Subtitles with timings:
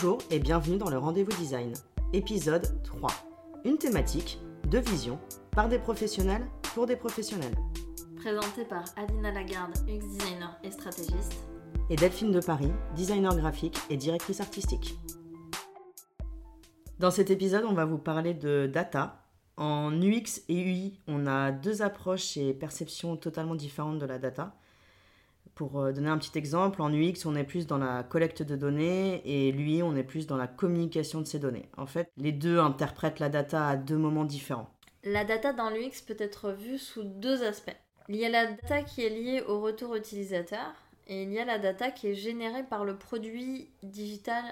[0.00, 1.72] Bonjour et bienvenue dans le Rendez-vous Design,
[2.12, 3.10] épisode 3.
[3.64, 4.38] Une thématique,
[4.68, 5.18] deux visions,
[5.50, 7.56] par des professionnels pour des professionnels.
[8.14, 11.34] Présenté par Adina Lagarde, UX designer et stratégiste.
[11.90, 14.96] Et Delphine de Paris, designer graphique et directrice artistique.
[17.00, 19.24] Dans cet épisode, on va vous parler de data.
[19.56, 24.54] En UX et UI, on a deux approches et perceptions totalement différentes de la data.
[25.58, 28.54] Pour euh, donner un petit exemple, en UX, on est plus dans la collecte de
[28.54, 31.68] données et l'UI, on est plus dans la communication de ces données.
[31.76, 34.70] En fait, les deux interprètent la data à deux moments différents.
[35.02, 37.76] La data dans l'UX peut être vue sous deux aspects.
[38.08, 40.76] Il y a la data qui est liée au retour utilisateur
[41.08, 44.44] et il y a la data qui est générée par le produit digital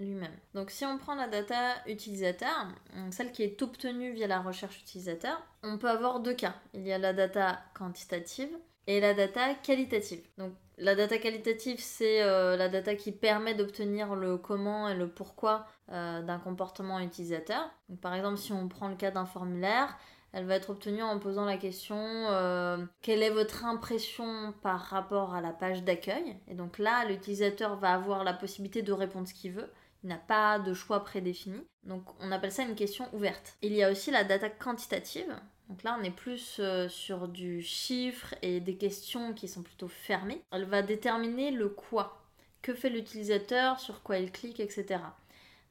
[0.00, 0.34] lui-même.
[0.52, 2.72] Donc si on prend la data utilisateur,
[3.12, 6.56] celle qui est obtenue via la recherche utilisateur, on peut avoir deux cas.
[6.72, 8.50] Il y a la data quantitative
[8.86, 10.22] et la data qualitative.
[10.38, 15.08] Donc la data qualitative, c'est euh, la data qui permet d'obtenir le comment et le
[15.08, 17.70] pourquoi euh, d'un comportement utilisateur.
[17.88, 19.96] Donc, par exemple, si on prend le cas d'un formulaire,
[20.32, 25.32] elle va être obtenue en posant la question euh, quelle est votre impression par rapport
[25.32, 26.36] à la page d'accueil?
[26.48, 29.70] Et donc là, l'utilisateur va avoir la possibilité de répondre ce qu'il veut.
[30.02, 31.62] Il n'a pas de choix prédéfini.
[31.84, 33.56] Donc on appelle ça une question ouverte.
[33.62, 35.32] Il y a aussi la data quantitative.
[35.68, 39.88] Donc là, on est plus euh, sur du chiffre et des questions qui sont plutôt
[39.88, 40.42] fermées.
[40.50, 42.22] Elle va déterminer le quoi.
[42.62, 45.00] Que fait l'utilisateur, sur quoi il clique, etc.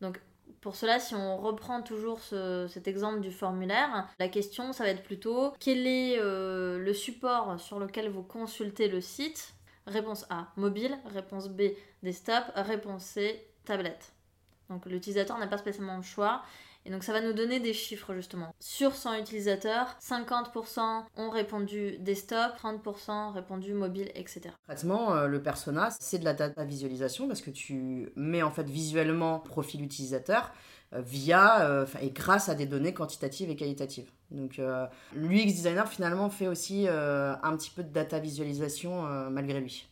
[0.01, 0.19] Donc
[0.61, 5.03] pour cela, si on reprend toujours cet exemple du formulaire, la question, ça va être
[5.03, 9.55] plutôt quel est euh, le support sur lequel vous consultez le site?
[9.87, 10.97] Réponse A, mobile.
[11.05, 11.63] Réponse B,
[12.01, 12.45] desktop.
[12.55, 14.13] Réponse C, tablette.
[14.69, 16.43] Donc l'utilisateur n'a pas spécialement le choix.
[16.85, 18.53] Et donc ça va nous donner des chiffres justement.
[18.59, 24.41] Sur 100 utilisateurs, 50% ont répondu desktop, 30% répondu mobile, etc.
[24.67, 28.69] Concrètement, euh, le persona, c'est de la data visualisation parce que tu mets en fait
[28.69, 30.51] visuellement profil utilisateur
[30.93, 34.11] euh, via euh, et grâce à des données quantitatives et qualitatives.
[34.31, 34.59] Donc
[35.13, 39.87] l'UX designer finalement fait aussi un petit peu de data visualisation malgré lui.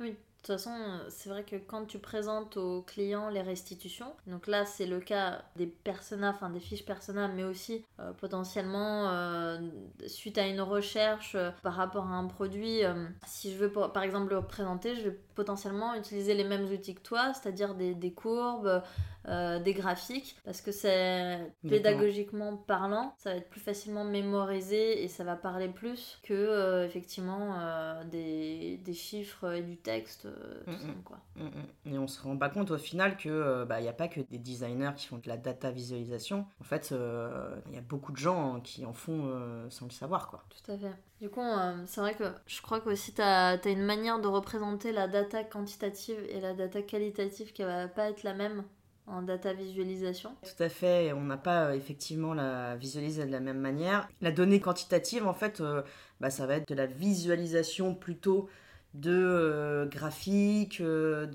[0.00, 0.76] Oui, de toute façon,
[1.08, 5.40] c'est vrai que quand tu présentes aux clients les restitutions, donc là c'est le cas
[5.54, 9.60] des personas, enfin des fiches personas, mais aussi euh, potentiellement euh,
[10.08, 12.80] suite à une recherche euh, par rapport à un produit,
[13.24, 17.02] si je veux par exemple le présenter, je vais potentiellement utiliser les mêmes outils que
[17.02, 18.82] toi, c'est-à-dire des, des courbes,
[19.28, 25.06] euh, des graphiques parce que c'est pédagogiquement parlant, ça va être plus facilement mémorisé et
[25.06, 30.26] ça va parler plus que euh, effectivement euh, des, des, chiffres et du texte.
[30.66, 31.02] Mm, mm.
[31.04, 31.18] quoi.
[31.36, 34.08] Mm, et on se rend pas compte au final que bah, il n'y a pas
[34.08, 36.46] que des designers qui font de la data visualisation.
[36.60, 39.30] En fait, il y a beaucoup de gens qui en font
[39.70, 40.28] sans le savoir.
[40.30, 40.42] Quoi.
[40.50, 40.94] Tout à fait.
[41.20, 41.40] Du coup,
[41.86, 45.44] c'est vrai que je crois qu'aussi tu as, as, une manière de représenter la data
[45.44, 48.64] quantitative et la data qualitative qui va pas être la même
[49.06, 53.40] en data visualisation Tout à fait, on n'a pas euh, effectivement la visualisée de la
[53.40, 54.08] même manière.
[54.20, 55.82] La donnée quantitative, en fait, euh,
[56.20, 58.48] bah, ça va être de la visualisation plutôt
[58.94, 61.28] de euh, graphiques, de,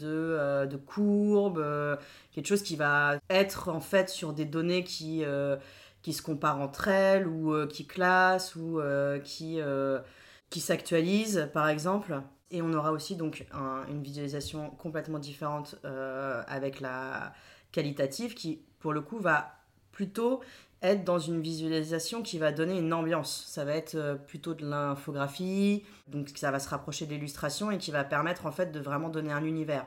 [0.65, 1.65] de, courbes,
[2.31, 5.23] quelque chose qui va être en fait sur des données qui,
[6.03, 8.79] qui se comparent entre elles ou qui classent ou
[9.23, 9.59] qui,
[10.51, 12.21] qui s'actualisent par exemple.
[12.51, 13.47] Et on aura aussi donc
[13.89, 15.79] une visualisation complètement différente
[16.47, 17.33] avec la,
[17.77, 19.53] qualitative qui, pour le coup, va
[19.91, 20.41] plutôt
[20.81, 23.45] être dans une visualisation qui va donner une ambiance.
[23.47, 27.77] Ça va être euh, plutôt de l'infographie, donc ça va se rapprocher de l'illustration et
[27.77, 29.85] qui va permettre en fait de vraiment donner un univers.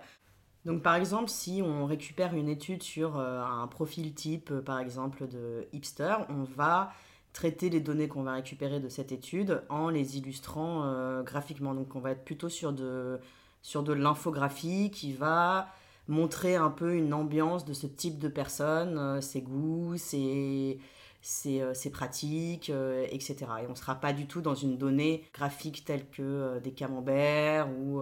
[0.64, 4.78] Donc par exemple, si on récupère une étude sur euh, un profil type, euh, par
[4.78, 6.92] exemple de hipster, on va
[7.32, 11.74] traiter les données qu'on va récupérer de cette étude en les illustrant graphiquement.
[11.74, 13.20] Donc on va être plutôt sur de,
[13.62, 15.68] sur de l'infographie qui va
[16.08, 20.78] montrer un peu une ambiance de ce type de personne, euh, ses goûts, ses,
[21.22, 23.36] ses, euh, pratiques, euh, etc.
[23.62, 27.68] Et on ne sera pas du tout dans une donnée graphique telle que des camemberts
[27.70, 28.00] ou...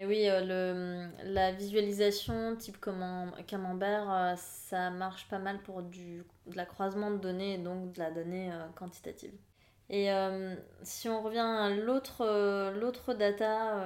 [0.00, 2.78] oui, le, la visualisation type
[3.46, 7.98] camembert, ça marche pas mal pour du, de la croisement de données et donc de
[7.98, 9.32] la donnée quantitative.
[9.90, 10.08] Et
[10.82, 13.82] si on revient à l'autre data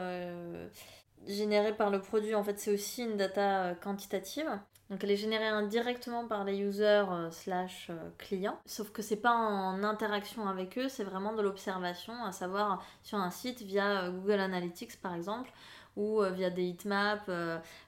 [1.26, 4.48] générée par le produit, en fait, c'est aussi une data euh, quantitative.
[4.90, 9.16] Donc elle est générée indirectement par les users euh, slash euh, clients, sauf que c'est
[9.16, 14.10] pas en interaction avec eux, c'est vraiment de l'observation, à savoir sur un site via
[14.10, 15.50] Google Analytics par exemple,
[15.96, 17.30] ou via des heatmaps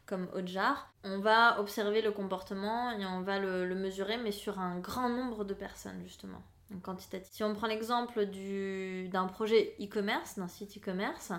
[0.04, 0.92] comme Hotjar.
[1.04, 5.44] On va observer le comportement et on va le, mesurer, mais sur un grand nombre
[5.44, 6.42] de personnes justement.
[6.82, 7.32] Quantitatif.
[7.32, 11.32] Si on prend l'exemple d'un projet e-commerce, d'un site e-commerce,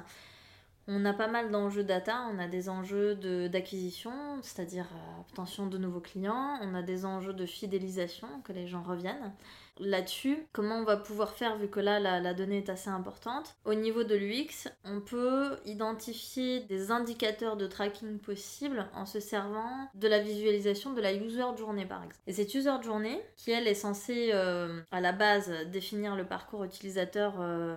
[0.88, 3.16] On a pas mal d'enjeux data, on a des enjeux
[3.50, 4.12] d'acquisition,
[4.44, 8.84] c'est-à-dire euh, obtention de nouveaux clients, on a des enjeux de fidélisation, que les gens
[8.84, 9.34] reviennent
[9.80, 10.48] là-dessus.
[10.54, 14.04] Comment on va pouvoir faire vu que là la, donnée est assez importante Au niveau
[14.04, 20.19] de l'UX, on peut identifier des indicateurs de tracking possibles en se servant de la
[20.19, 22.22] visualisation de la user journée par exemple.
[22.27, 26.63] Et cette user journée, qui elle est censée euh, à la base définir le parcours
[26.63, 27.75] utilisateur euh,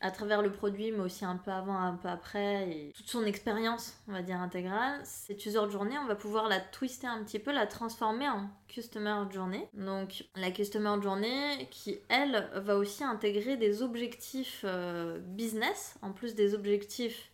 [0.00, 3.24] à travers le produit mais aussi un peu avant, un peu après et toute son
[3.24, 7.38] expérience on va dire intégrale, cette user journée on va pouvoir la twister un petit
[7.38, 9.68] peu, la transformer en customer journey.
[9.74, 11.39] Donc la customer journée
[11.70, 17.30] qui, elle, va aussi intégrer des objectifs euh, business, en plus des objectifs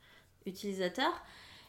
[0.46, 1.22] utilisateurs.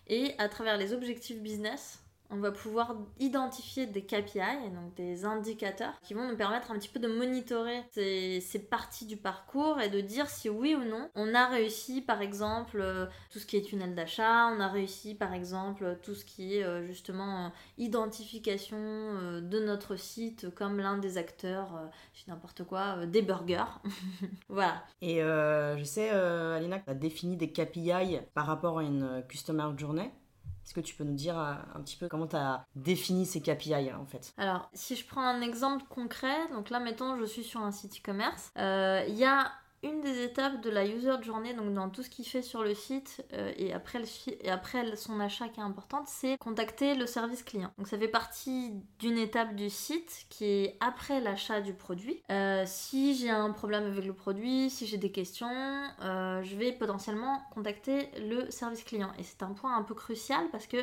[0.07, 5.93] Et à travers les objectifs business, on va pouvoir identifier des KPI, donc des indicateurs,
[6.01, 10.01] qui vont nous permettre un petit peu de monitorer ces, parties du parcours et de
[10.01, 13.61] dire si oui ou non on a réussi par exemple euh, tout ce qui est
[13.61, 18.77] tunnel d'achat, on a réussi par exemple tout ce qui est euh, justement euh, identification
[19.41, 23.81] de notre site comme l'un des acteurs, je n'importe quoi, des burgers.
[24.49, 24.83] voilà.
[25.01, 30.11] Et je sais, Alina, tu as défini des KPI par rapport à une Customer Journey.
[30.67, 33.39] Est-ce que tu peux nous dire euh, un petit peu comment tu as défini ces
[33.39, 34.33] KPI en fait?
[34.35, 37.99] Alors, si je prends un exemple concret, donc là, mettons, je suis sur un site
[37.99, 39.49] e-commerce, euh, il y a
[39.87, 42.73] une des étapes de la user journée, donc dans tout ce qu'il fait sur le
[42.73, 44.01] site euh, et, après
[44.41, 47.71] et après son achat qui est importante, c'est contacter le service client.
[47.77, 52.21] Donc ça fait partie d'une étape du site qui est après l'achat du produit.
[52.29, 55.47] Euh, si j'ai un problème avec le produit, si j'ai des questions,
[56.01, 59.11] euh, je vais potentiellement contacter le service client.
[59.19, 60.77] Et c'est un point un peu crucial parce que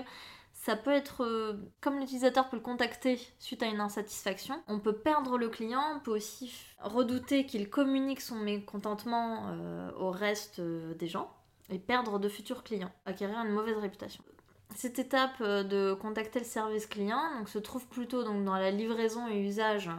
[0.65, 1.53] ça peut être, euh,
[1.83, 6.01] comme l'utilisateur peut le contacter suite à une insatisfaction, on peut perdre le client, on
[6.01, 11.31] peut aussi redouter qu'il communique son mécontentement euh, au reste euh, des gens
[11.69, 14.25] et perdre de futurs clients, acquérir une mauvaise réputation.
[14.75, 19.39] Cette étape de contacter le service client se trouve plutôt donc, dans la livraison et
[19.39, 19.91] usage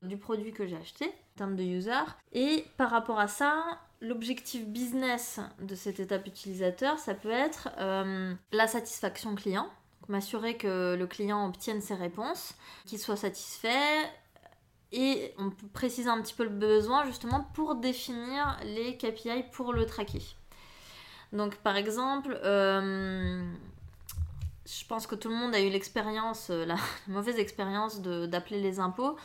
[0.00, 1.90] du produit que j'ai acheté, en termes de user.
[2.32, 8.34] Et par rapport à ça, l'objectif business de cette étape utilisateur, ça peut être euh,
[8.50, 9.70] la satisfaction client,
[10.08, 12.54] m'assurer que le client obtienne ses réponses,
[12.84, 14.10] qu'il soit satisfait,
[14.90, 19.72] et on peut préciser un petit peu le besoin justement pour définir les KPI pour
[19.72, 20.22] le traquer.
[21.32, 23.42] Donc par exemple, euh,
[24.66, 26.76] je pense que tout le monde a eu l'expérience, euh, la
[27.06, 29.16] mauvaise expérience d'appeler les impôts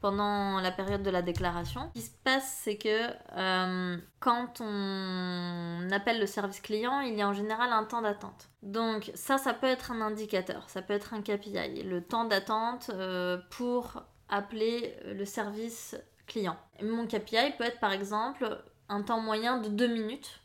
[0.00, 1.90] pendant la période de la déclaration.
[1.94, 7.22] Ce qui se passe, c'est que euh, quand on appelle le service client, il y
[7.22, 8.48] a en général un temps d'attente.
[8.62, 12.90] Donc ça, ça peut être un indicateur, ça peut être un KPI, le temps d'attente
[12.92, 15.96] euh, pour appeler le service
[16.26, 16.56] client.
[16.82, 20.40] Mon KPI peut être par exemple un temps moyen de 2 minutes.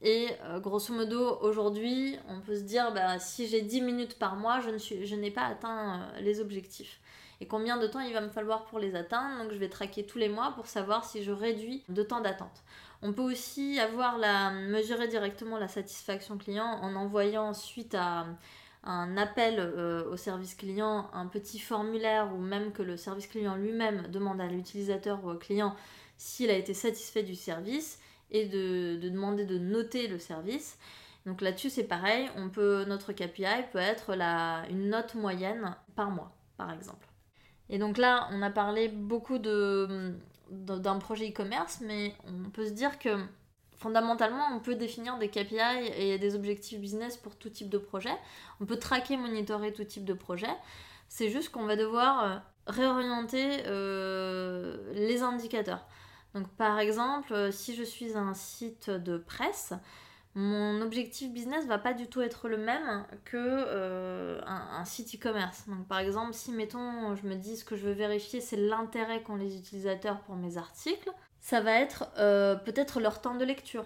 [0.00, 4.36] Et euh, grosso modo, aujourd'hui, on peut se dire, bah, si j'ai 10 minutes par
[4.36, 7.00] mois, je, n'ai pas atteint les objectifs
[7.40, 9.42] et combien de temps il va me falloir pour les atteindre.
[9.42, 12.62] Donc je vais traquer tous les mois pour savoir si je réduis de temps d'attente.
[13.02, 18.26] On peut aussi avoir la, mesurer directement la satisfaction client en envoyant suite à
[18.82, 23.56] un appel euh, au service client, un petit formulaire ou même que le service client
[23.56, 25.76] lui-même demande à l'utilisateur ou au client
[26.16, 30.78] s'il a été satisfait du service et de, de demander de noter le service.
[31.26, 36.10] Donc là-dessus c'est pareil, on peut, notre KPI peut être la, une note moyenne par
[36.10, 37.07] mois par exemple.
[37.70, 40.14] Et donc là, on a parlé beaucoup de,
[40.50, 43.10] d'un projet e-commerce, mais on peut se dire que
[43.76, 48.14] fondamentalement, on peut définir des KPI et des objectifs business pour tout type de projet.
[48.60, 50.50] On peut traquer, monitorer tout type de projet.
[51.08, 55.86] C'est juste qu'on va devoir euh, réorienter euh, les indicateurs.
[56.34, 59.72] Donc par exemple, euh, si je suis un site de presse,
[60.38, 65.64] mon objectif business va pas du tout être le même que euh, un, site e-commerce.
[65.66, 69.20] Donc par exemple, si mettons, je me dis ce que je veux vérifier, c'est l'intérêt
[69.20, 73.84] qu'ont les utilisateurs pour mes articles, ça va être euh, peut-être leur temps de lecture.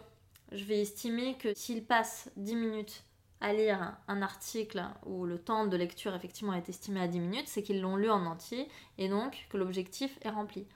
[0.53, 3.03] Je vais estimer que s'ils passent 10 minutes
[3.41, 7.49] à lire un article où le temps de lecture effectivement est estimé à 10 minutes,
[7.49, 8.69] c'est qu'ils l'ont lu en entier
[8.99, 10.67] et donc que l'objectif est rempli.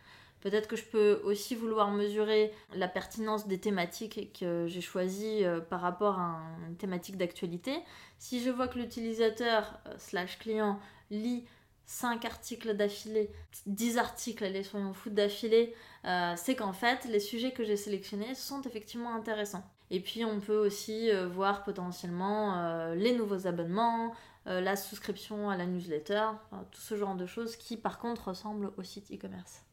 [0.47, 5.59] Peut-être que je peux aussi vouloir mesurer la pertinence des thématiques que j'ai choisies euh,
[5.59, 7.75] par rapport à une thématique d'actualité.
[8.21, 10.79] Si je vois que l'utilisateur euh, slash client
[11.11, 11.45] lit
[11.87, 13.29] 5 articles d'affilée,
[13.67, 15.75] 10 articles, allez soyons fous d'affilée,
[16.05, 19.69] euh, c'est qu'en fait les sujets que j'ai sélectionnés sont effectivement intéressants.
[19.91, 26.29] Et puis on peut aussi voir potentiellement les nouveaux abonnements, la souscription à la newsletter,
[26.71, 29.66] tout ce genre de choses qui par contre ressemblent au site e-commerce.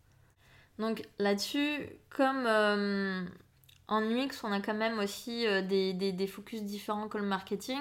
[0.80, 3.24] Donc là-dessus, comme euh,
[3.88, 7.80] En UX, on a quand même aussi euh, des, focus différents que le marketing.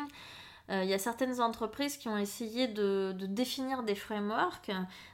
[0.70, 4.70] Il y a certaines entreprises qui ont essayé de, de, définir des frameworks,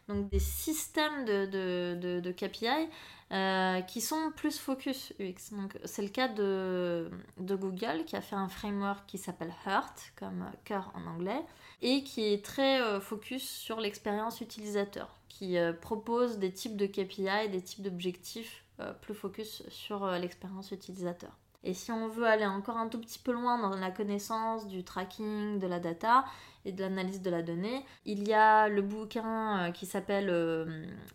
[0.06, 2.88] donc des systèmes de, KPI
[3.30, 5.52] euh, qui sont plus focus UX.
[5.84, 10.90] C'est le cas de, Google qui a fait un framework qui s'appelle Heart, comme cœur
[10.94, 11.42] en anglais,
[11.82, 16.86] et qui est très euh, focus sur l'expérience utilisateur, qui euh, propose des types de
[16.86, 18.64] KPI, des types d'objectifs
[19.00, 21.32] plus focus sur l'expérience utilisateur.
[21.64, 24.84] Et si on veut aller encore un tout petit peu loin dans la connaissance du
[24.84, 26.24] tracking, de la data
[26.64, 30.28] et de l'analyse de la donnée, il y a le bouquin qui s'appelle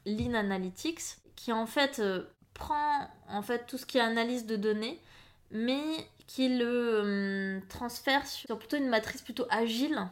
[0.05, 4.55] Lean Analytics, qui en fait euh, prend en fait tout ce qui est analyse de
[4.55, 4.99] données,
[5.51, 5.81] mais
[6.27, 10.07] qui le transfère sur plutôt une matrice plutôt agile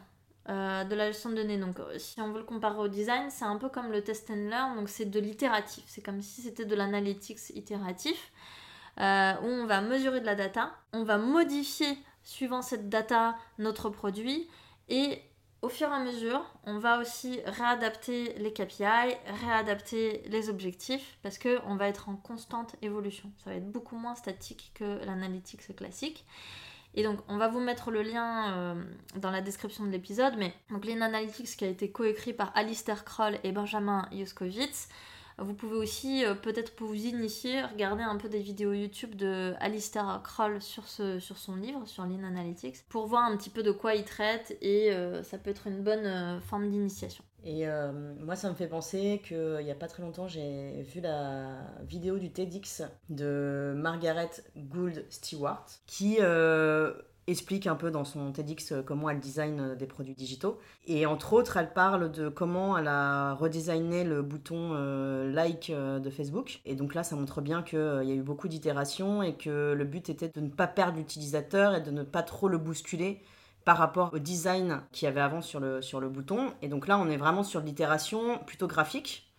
[0.48, 1.58] euh, de la gestion de données.
[1.58, 4.30] Donc, euh, si on veut le comparer au design, c'est un peu comme le test
[4.30, 5.84] and learn, donc c'est de l'itératif.
[5.86, 8.32] C'est comme si c'était de l'analytics itératif,
[8.98, 14.48] où on va mesurer de la data, on va modifier suivant cette data notre produit,
[14.88, 15.22] et
[15.62, 21.38] au fur et à mesure, on va aussi réadapter les KPI, réadapter les objectifs parce
[21.38, 23.30] qu'on va être en constante évolution.
[23.38, 26.26] Ça va être beaucoup moins statique que l'analytics classique.
[26.94, 28.74] Et donc, on va vous mettre le lien euh,
[29.16, 30.34] dans la description de l'épisode.
[30.36, 34.88] Mais donc, Analytics qui a été coécrit par Alistair Kroll et Benjamin Yuskowitz.
[35.38, 39.54] Vous pouvez aussi, euh, peut-être pour vous initier, regarder un peu des vidéos YouTube de
[39.60, 43.62] Alistair Kroll sur, ce, sur son livre, sur Lean Analytics, pour voir un petit peu
[43.62, 47.24] de quoi il traite et euh, ça peut être une bonne euh, forme d'initiation.
[47.44, 47.66] Et
[48.20, 52.18] moi, ça me fait penser qu'il n'y a pas très longtemps, j'ai vu la vidéo
[52.18, 56.18] du TEDx de Margaret Gould Stewart, qui
[57.26, 60.58] explique un peu dans son TEDx euh, comment elle design euh, des produits digitaux.
[60.86, 66.10] Et entre autres, elle parle de comment elle a redesigné le bouton euh, like de
[66.10, 66.60] Facebook.
[66.64, 69.84] Et donc là, ça montre bien qu'il y a eu beaucoup d'itérations et que le
[69.84, 73.22] but était de ne pas perdre l'utilisateur et de ne pas trop le bousculer
[73.64, 76.52] par rapport au design qu'il y avait avant sur le, sur le bouton.
[76.62, 79.32] Et donc là, on est vraiment sur l'itération plutôt graphique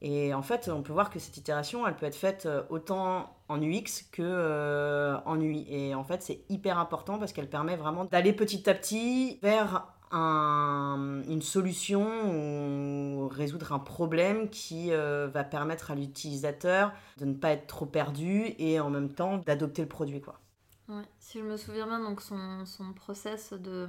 [0.00, 3.34] et en fait, on peut voir que cette itération, elle peut être faite euh, autant
[3.48, 5.66] en UX que euh, en UI.
[5.68, 9.86] Et en fait, c'est hyper important parce qu'elle permet vraiment d'aller petit à petit vers
[10.10, 17.50] une solution ou résoudre un problème qui euh, va permettre à l'utilisateur de ne pas
[17.50, 20.22] être trop perdu et en même temps d'adopter le produit.
[20.22, 20.40] Quoi.
[20.88, 21.04] Ouais.
[21.18, 23.86] Si je me souviens bien, donc son, son process de,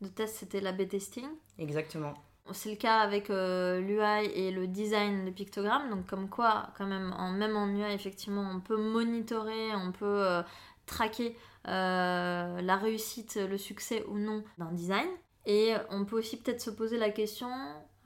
[0.00, 1.26] de test, c'était l'A-B testing.
[1.58, 2.14] Exactement.
[2.50, 6.86] C'est le cas avec euh, l'UI et le design de pictogrammes, donc comme quoi, quand
[6.86, 10.42] même, en, même en UI, effectivement, on peut monitorer, on peut euh,
[10.84, 11.36] traquer
[11.68, 15.08] euh, la réussite, le succès ou non d'un design.
[15.46, 17.50] Et on peut aussi peut-être se poser la question,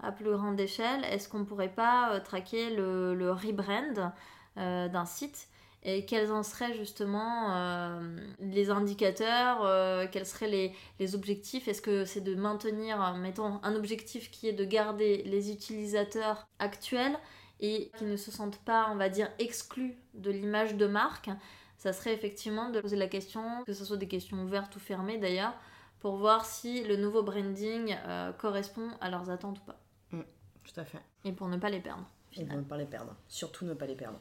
[0.00, 4.12] à plus grande échelle, est-ce qu'on pourrait pas traquer le rebrand
[4.56, 5.48] d'un site?
[5.88, 11.68] Et quels en seraient justement euh, les indicateurs, euh, quels seraient les, objectifs?
[11.68, 17.16] Est-ce que c'est de maintenir, mettons, un objectif qui est de garder les utilisateurs actuels
[17.60, 21.30] et qui ne se sentent pas, on va dire, exclus de l'image de marque?
[21.78, 25.18] Ça serait effectivement de poser la question, que ce soit des questions ouvertes ou fermées
[25.18, 25.54] d'ailleurs,
[26.00, 29.78] pour voir si le nouveau branding euh, correspond à leurs attentes ou pas.
[30.10, 30.22] Mm,
[30.64, 31.00] tout à fait.
[31.24, 32.10] Et pour ne pas les perdre.
[32.36, 33.14] Et pour ne pas les perdre.
[33.28, 34.18] Surtout ne pas les perdre.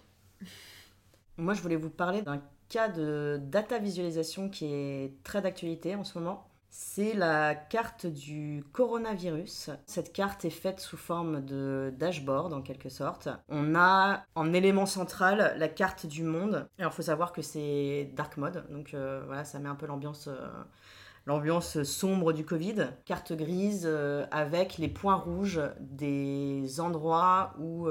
[1.38, 6.04] Moi, je voulais vous parler d'un cas de data visualisation qui est très d'actualité en
[6.04, 6.48] ce moment.
[6.70, 9.70] C'est la carte du coronavirus.
[9.86, 13.30] Cette carte est faite sous forme de dashboard en quelque sorte.
[13.48, 16.68] On a en élément central la carte du monde.
[16.78, 19.86] Alors il faut savoir que c'est dark mode, donc euh, voilà, ça met un peu
[19.86, 20.28] l'ambiance.
[20.28, 27.88] Euh, sombre du Covid, carte grise euh, avec les points rouges des endroits où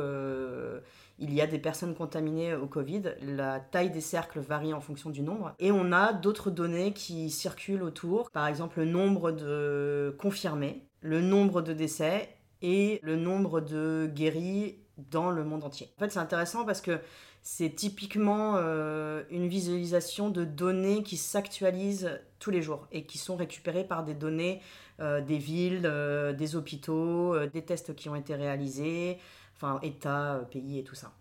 [1.19, 3.03] il y a des personnes contaminées au Covid.
[3.23, 5.55] La taille des cercles varie en fonction du nombre.
[5.59, 8.31] Et on a d'autres données qui circulent autour.
[8.31, 12.29] Par exemple, le nombre de confirmés, le nombre de décès
[12.63, 15.91] et le nombre de guéris dans le monde entier.
[15.97, 17.01] En fait, c'est intéressant parce que
[17.43, 23.37] c'est typiquement euh, une visualisation de données qui s'actualisent tous les jours et qui sont
[23.37, 24.63] récupérées par des données
[25.01, 29.19] euh, des villes, euh, des hôpitaux, des tests qui ont été réalisés,
[29.65, 31.13] enfin État, euh, pays et tout ça.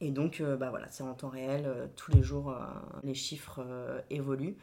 [0.00, 2.54] Et donc, euh, bah voilà, c'est en temps réel, euh, tous les jours,
[3.02, 3.60] les chiffres
[4.10, 4.56] évoluent.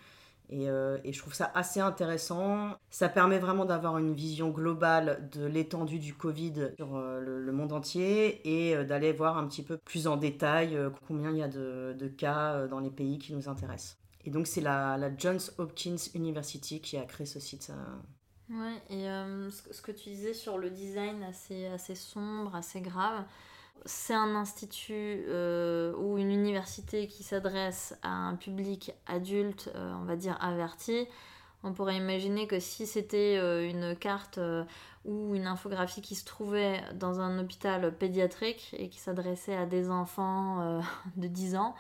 [0.50, 2.75] Et, je trouve ça assez intéressant.
[2.91, 8.41] Ça permet vraiment d'avoir une vision globale de l'étendue du Covid sur le, monde entier
[8.48, 12.67] et d'aller voir un petit peu plus en détail combien il y a de, cas
[12.67, 13.98] dans les pays qui nous intéressent.
[14.24, 17.72] Et donc c'est la, Johns Hopkins University qui a créé ce site.
[18.50, 19.06] Ouais, et
[19.50, 23.24] ce que tu disais sur le design assez, assez sombre, assez grave,
[23.86, 24.94] c'est un institut
[25.28, 31.08] euh, ou une université qui s'adresse à un public adulte, euh, on va dire averti,
[31.64, 34.40] on pourrait imaginer que si c'était euh, une carte
[35.06, 39.90] ou une infographie qui se trouvait dans un hôpital pédiatrique et qui s'adressait à des
[39.90, 40.82] enfants
[41.16, 41.75] de 10 ans,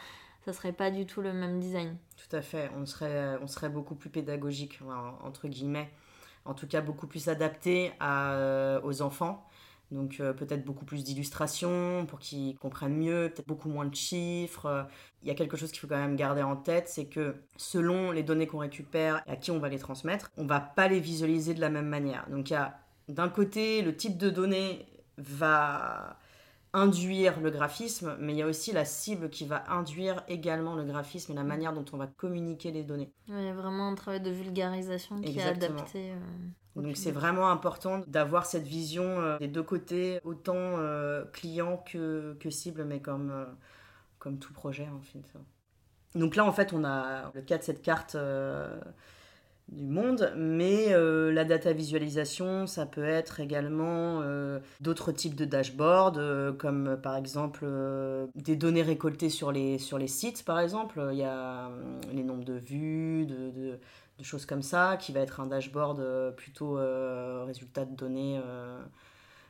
[0.45, 1.97] ça serait pas du tout le même design.
[2.17, 4.79] Tout à fait, on serait, on serait beaucoup plus pédagogique,
[5.23, 5.89] entre guillemets,
[6.45, 9.45] en tout cas beaucoup plus adapté à, aux enfants
[9.91, 14.87] donc euh, peut-être beaucoup plus d'illustrations pour qu'ils comprennent mieux, peut-être beaucoup moins de chiffres.
[15.21, 18.11] Il y a quelque chose qu'il faut quand même garder en tête, c'est que selon
[18.11, 20.99] les données qu'on récupère et à qui on va les transmettre, on va pas les
[20.99, 22.27] visualiser de la même manière.
[22.29, 24.85] Donc il y a d'un côté le type de données
[25.17, 26.17] va
[26.75, 30.83] induire le graphisme, mais il y a aussi la cible qui va induire également le
[30.83, 33.13] graphisme et la manière dont on va communiquer les données.
[33.29, 36.11] il y a vraiment un travail de vulgarisation qui est adapté.
[36.11, 41.81] Euh, donc c'est vraiment important d'avoir cette vision euh, des deux côtés, autant euh, client
[41.89, 43.47] que, que, cible, mais comme,
[44.19, 45.33] comme tout projet en fait.
[46.13, 48.17] Donc là en fait on a le cas de cette carte
[49.69, 54.21] du monde, mais la data visualisation, ça peut être également
[54.79, 56.19] d'autres types de dashboards,
[56.57, 57.65] comme par exemple
[58.35, 61.09] des données récoltées sur les, sur les sites, par exemple.
[61.11, 61.69] Il y a
[62.13, 66.77] les nombres de vues, de choses comme ça, qui va être un dashboard euh, plutôt
[66.77, 68.81] euh, résultat de données euh,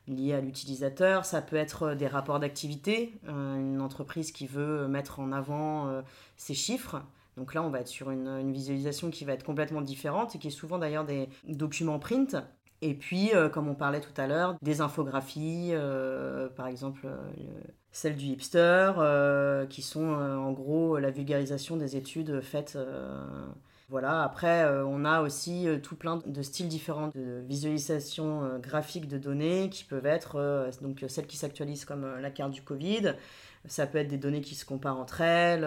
[0.08, 1.26] liées à l'utilisateur.
[1.26, 6.04] Ça peut être des rapports d'activité, une entreprise qui veut mettre en avant
[6.38, 7.02] ses chiffres.
[7.38, 10.48] Donc là, on va être sur une, visualisation qui va être complètement différente et qui
[10.48, 12.38] est souvent d'ailleurs des documents print.
[12.82, 15.74] Et puis, comme on parlait tout à l'heure, des infographies,
[16.56, 17.08] par exemple
[17.92, 18.92] celles du hipster,
[19.70, 22.77] qui sont en gros la vulgarisation des études faites
[23.88, 28.58] voilà, après, euh, on a aussi euh, tout plein de styles différents de visualisation euh,
[28.58, 33.13] graphique de données qui peuvent être donc celles qui s'actualisent comme la carte du Covid.
[33.68, 35.62] Ça peut être des données qui se comparent entre elles,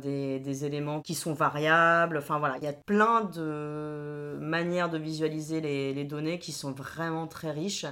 [0.00, 2.18] des, éléments qui sont variables.
[2.18, 7.26] Enfin voilà, il y a plein de manières de visualiser les, données qui sont vraiment
[7.26, 7.86] très riches.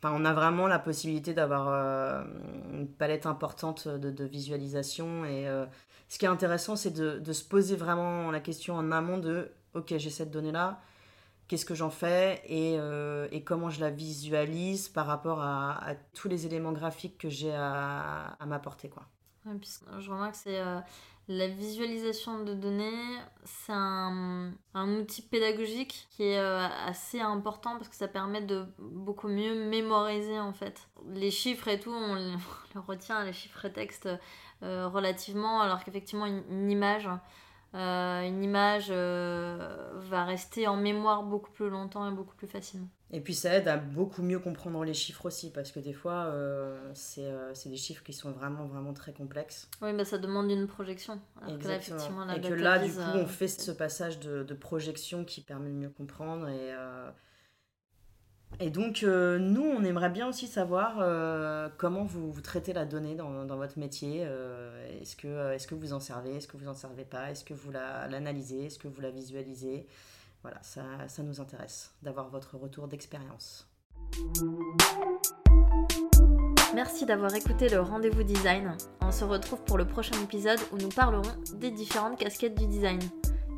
[0.00, 2.24] Enfin, on a vraiment la possibilité d'avoir
[2.72, 5.46] une palette importante de, de visualisation et
[6.08, 9.94] ce qui est intéressant, c'est de, se poser vraiment la question en amont de ok,
[9.98, 10.80] j'ai cette donnée-là,
[11.48, 16.46] qu'est-ce que j'en fais euh, et, comment je la visualise par rapport à, tous les
[16.46, 18.88] éléments graphiques que j'ai à, m'apporter.
[18.88, 19.04] Quoi.
[19.98, 20.60] je remarque que c'est.
[20.60, 20.78] Euh,
[21.30, 27.96] la visualisation de données, c'est un, outil pédagogique qui est euh, assez important parce que
[27.96, 30.88] ça permet de beaucoup mieux mémoriser en fait.
[31.12, 32.34] Les chiffres et tout, on les
[32.86, 34.08] retient, les chiffres et textes
[34.60, 37.08] relativement, alors qu'effectivement une, image,
[37.74, 42.88] euh, une image euh, va rester en mémoire beaucoup plus longtemps et beaucoup plus facilement.
[43.10, 46.30] Et puis ça aide à beaucoup mieux comprendre les chiffres aussi, parce que des fois,
[46.92, 49.68] c'est des chiffres qui sont vraiment, vraiment très complexes.
[49.80, 51.18] Oui, bah ça demande une projection.
[51.48, 52.30] Exactement.
[52.30, 55.74] et que là, du coup, on fait ce passage de, de, projection qui permet de
[55.74, 56.74] mieux comprendre et
[58.60, 63.14] et donc, euh, nous, on aimerait bien aussi savoir euh, comment vous, traitez la donnée
[63.14, 64.22] dans, votre métier.
[64.24, 67.70] Euh, est-ce, que, vous en servez Est-ce que vous n'en servez pas Est-ce que vous
[67.70, 69.86] la, l'analysez Est-ce que vous la visualisez?
[70.42, 73.68] Voilà, ça nous intéresse d'avoir votre retour d'expérience.
[76.74, 78.76] Merci d'avoir écouté le rendez-vous design.
[79.00, 83.00] On se retrouve pour le prochain épisode où nous parlerons des différentes casquettes du design.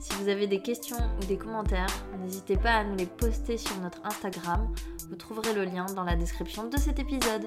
[0.01, 1.87] Si vous avez des questions ou des commentaires,
[2.23, 4.67] n'hésitez pas à nous les poster sur notre Instagram.
[5.11, 7.47] Vous trouverez le lien dans la description de cet épisode.